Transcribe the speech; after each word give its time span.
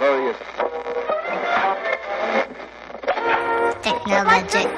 Glorious. 0.00 0.36
Technologic. 3.82 4.68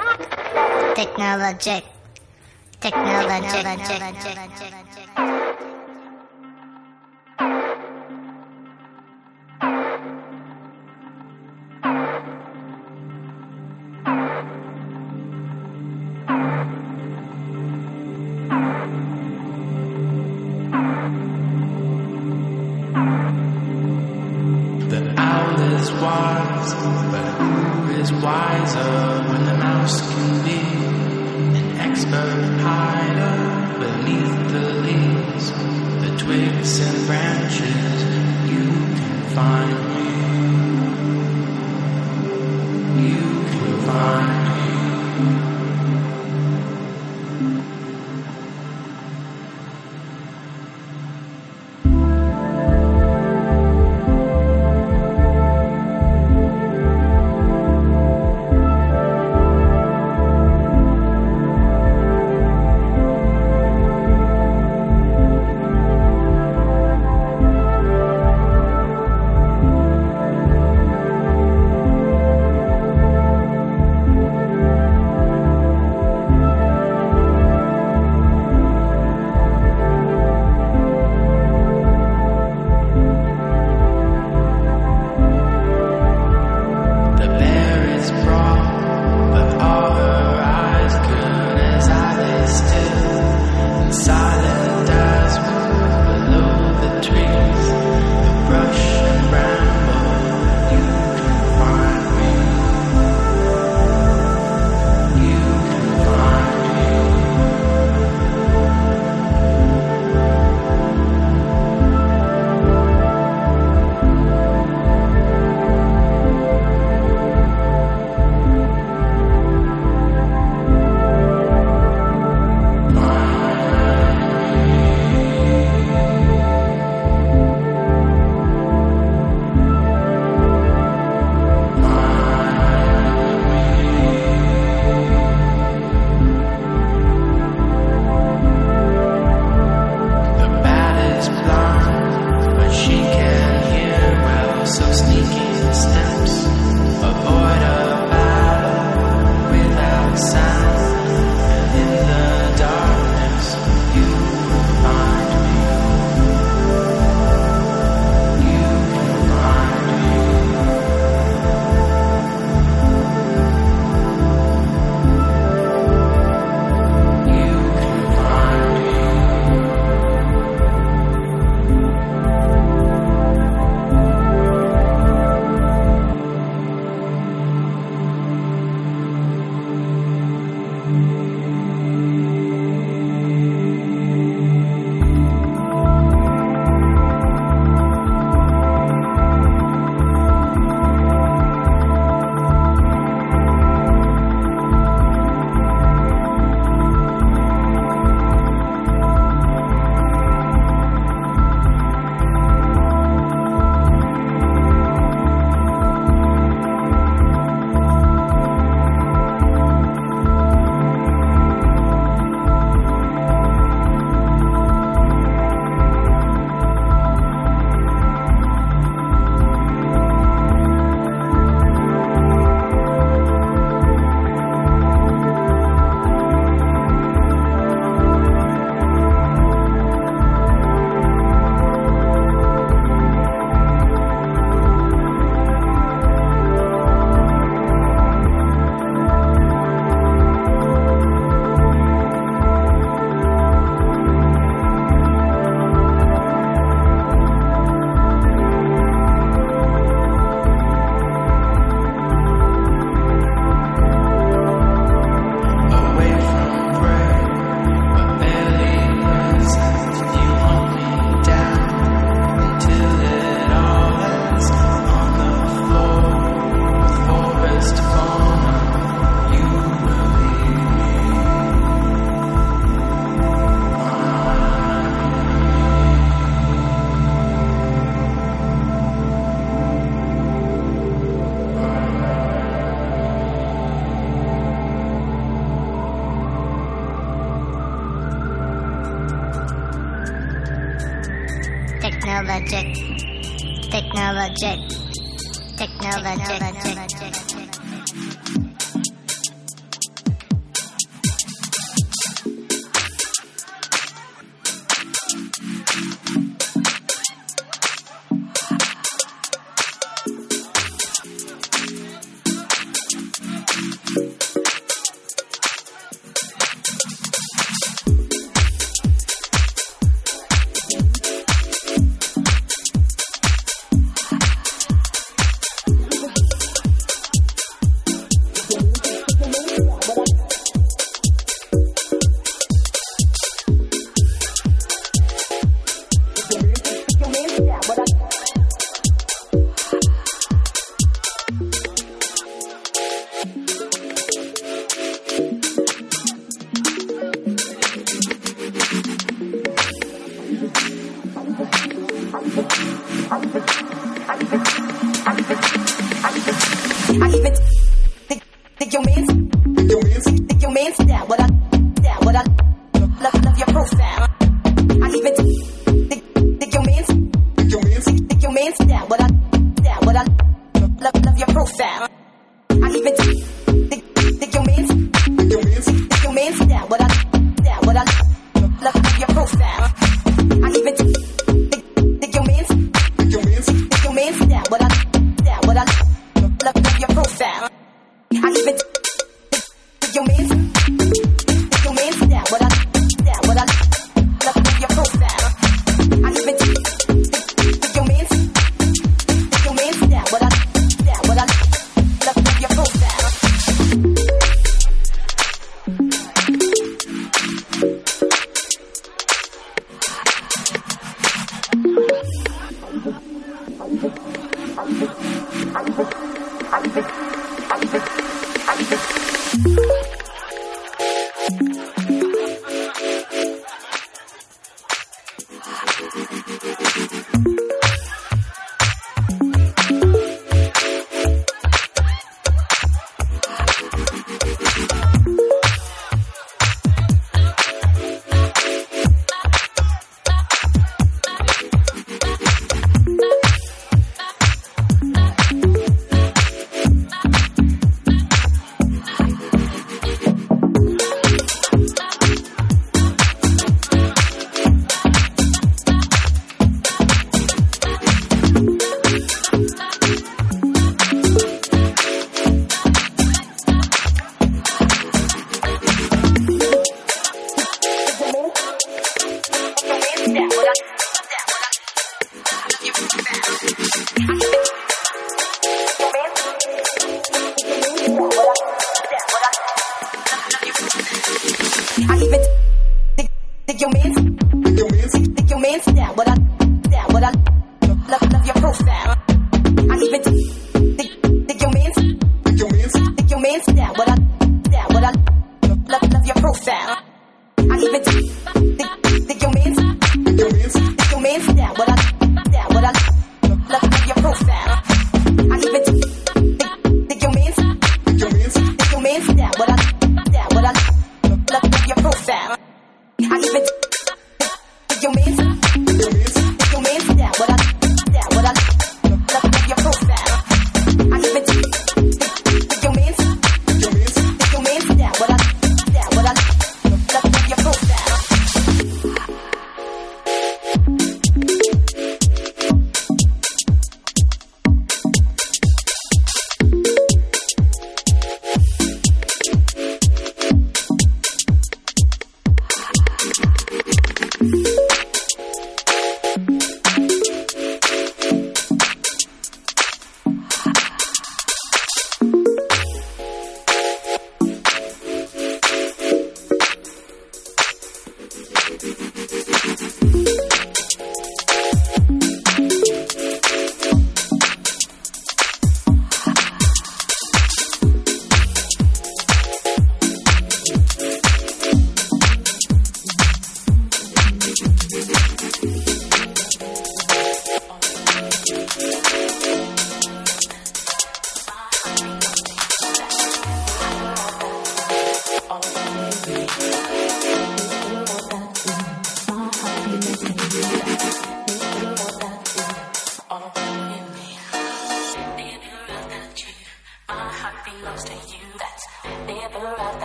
Technologic. 0.97 1.85
Technologic. 2.80 3.62
The 3.62 4.81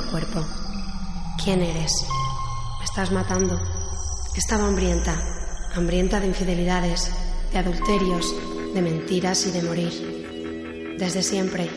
Cuerpo. 0.00 0.44
¿Quién 1.42 1.62
eres? 1.62 1.92
Me 2.78 2.84
estás 2.84 3.10
matando. 3.12 3.60
Estaba 4.36 4.66
hambrienta. 4.66 5.20
Hambrienta 5.74 6.20
de 6.20 6.28
infidelidades, 6.28 7.10
de 7.52 7.58
adulterios, 7.58 8.34
de 8.74 8.82
mentiras 8.82 9.46
y 9.46 9.50
de 9.50 9.62
morir. 9.62 10.96
Desde 10.98 11.22
siempre. 11.22 11.68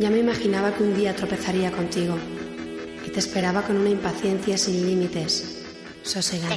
Ya 0.00 0.10
me 0.10 0.18
imaginaba 0.18 0.74
que 0.74 0.82
un 0.82 0.94
día 0.96 1.14
tropezaría 1.14 1.70
contigo 1.70 2.16
y 3.06 3.10
te 3.10 3.20
esperaba 3.20 3.62
con 3.62 3.76
una 3.76 3.90
impaciencia 3.90 4.58
sin 4.58 4.86
límites, 4.86 5.64
sosegada. 6.02 6.56